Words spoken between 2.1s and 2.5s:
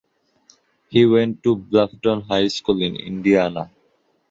High